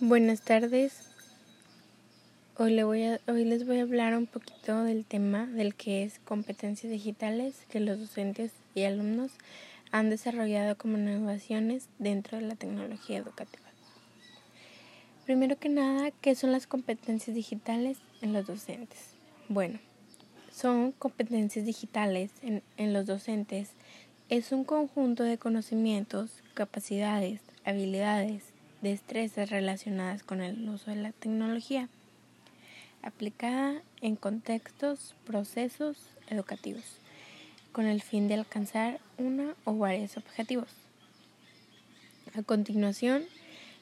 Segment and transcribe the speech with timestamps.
[0.00, 1.08] Buenas tardes.
[2.58, 7.80] Hoy, les voy a hablar un poquito del tema del que es competencias digitales que
[7.80, 9.32] los docentes y alumnos
[9.92, 13.64] han desarrollado como innovaciones dentro de la tecnología educativa.
[15.24, 19.14] Primero que nada, ¿qué son las competencias digitales en los docentes?
[19.48, 19.78] Bueno,
[20.52, 23.70] son competencias digitales en, en los docentes.
[24.28, 28.52] Es un conjunto de conocimientos, capacidades, habilidades,
[28.86, 31.88] destrezas relacionadas con el uso de la tecnología
[33.02, 35.96] aplicada en contextos, procesos
[36.28, 36.84] educativos,
[37.72, 40.68] con el fin de alcanzar uno o varios objetivos.
[42.34, 43.24] A continuación,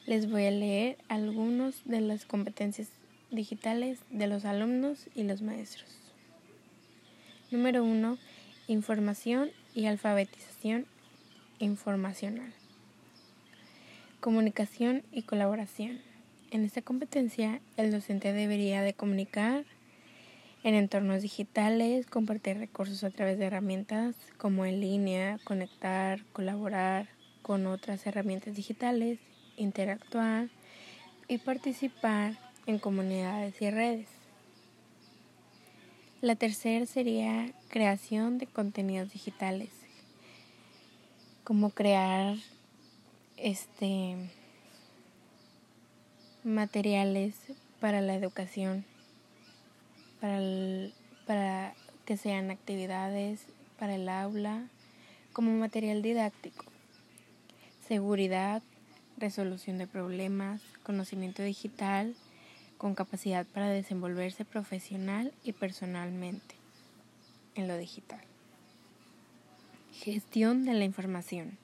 [0.06, 2.88] les voy a leer algunos de las competencias
[3.30, 5.88] digitales de los alumnos y los maestros.
[7.50, 8.18] Número 1.
[8.68, 10.86] Información y alfabetización
[11.58, 12.52] informacional.
[14.24, 16.00] Comunicación y colaboración.
[16.50, 19.66] En esta competencia, el docente debería de comunicar
[20.62, 27.10] en entornos digitales, compartir recursos a través de herramientas como en línea, conectar, colaborar
[27.42, 29.18] con otras herramientas digitales,
[29.58, 30.48] interactuar
[31.28, 34.08] y participar en comunidades y redes.
[36.22, 39.68] La tercera sería creación de contenidos digitales,
[41.44, 42.38] como crear
[43.44, 44.16] este
[46.44, 47.34] materiales
[47.78, 48.86] para la educación,
[50.18, 50.40] para,
[51.26, 51.74] para
[52.06, 53.42] que sean actividades
[53.78, 54.66] para el aula,
[55.34, 56.64] como material didáctico,
[57.86, 58.62] seguridad,
[59.18, 62.14] resolución de problemas, conocimiento digital,
[62.78, 66.54] con capacidad para desenvolverse profesional y personalmente
[67.56, 68.22] en lo digital.
[69.92, 71.58] Gestión de la información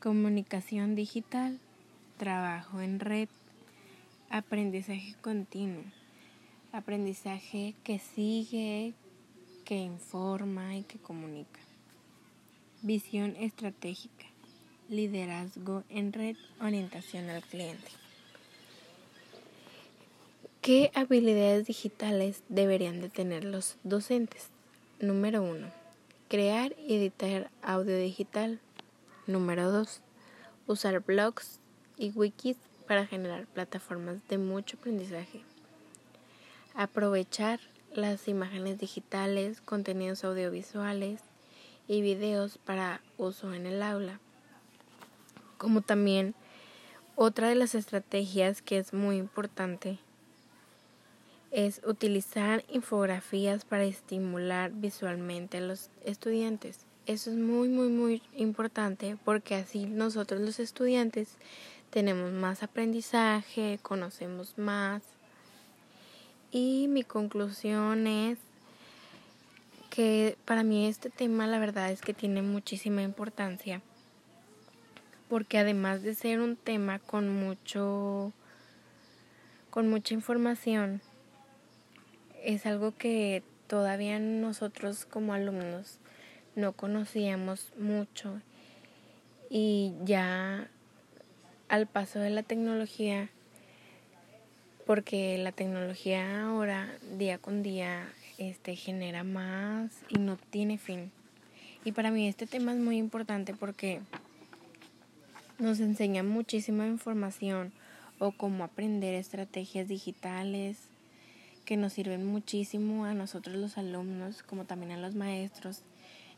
[0.00, 1.58] comunicación digital,
[2.18, 3.28] trabajo en red,
[4.30, 5.82] aprendizaje continuo,
[6.72, 8.94] aprendizaje que sigue,
[9.64, 11.60] que informa y que comunica.
[12.82, 14.26] Visión estratégica,
[14.88, 17.90] liderazgo en red, orientación al cliente.
[20.60, 24.50] ¿Qué habilidades digitales deberían de tener los docentes?
[25.00, 25.68] Número uno,
[26.28, 28.60] crear y editar audio digital.
[29.28, 30.00] Número 2.
[30.68, 31.60] Usar blogs
[31.98, 32.56] y wikis
[32.86, 35.42] para generar plataformas de mucho aprendizaje.
[36.74, 37.60] Aprovechar
[37.92, 41.20] las imágenes digitales, contenidos audiovisuales
[41.88, 44.18] y videos para uso en el aula.
[45.58, 46.34] Como también
[47.14, 49.98] otra de las estrategias que es muy importante
[51.50, 56.87] es utilizar infografías para estimular visualmente a los estudiantes.
[57.08, 61.38] Eso es muy, muy, muy importante porque así nosotros los estudiantes
[61.88, 65.00] tenemos más aprendizaje, conocemos más.
[66.50, 68.36] Y mi conclusión es
[69.88, 73.80] que para mí este tema la verdad es que tiene muchísima importancia
[75.30, 78.34] porque además de ser un tema con mucho
[79.70, 81.00] con mucha información
[82.44, 86.00] es algo que todavía nosotros como alumnos
[86.58, 88.40] no conocíamos mucho
[89.48, 90.68] y ya
[91.68, 93.30] al paso de la tecnología,
[94.84, 98.08] porque la tecnología ahora día con día
[98.38, 101.12] este genera más y no tiene fin.
[101.84, 104.00] Y para mí este tema es muy importante porque
[105.60, 107.72] nos enseña muchísima información
[108.18, 110.78] o cómo aprender estrategias digitales
[111.64, 115.82] que nos sirven muchísimo a nosotros los alumnos como también a los maestros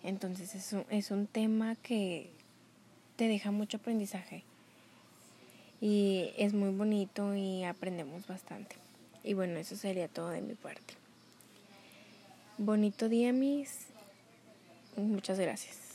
[0.03, 2.31] entonces es un, es un tema que
[3.17, 4.45] te deja mucho aprendizaje
[5.81, 8.77] y es muy bonito y aprendemos bastante.
[9.25, 10.95] Y bueno, eso sería todo de mi parte.
[12.59, 13.87] Bonito día, mis.
[14.97, 15.90] Muchas gracias.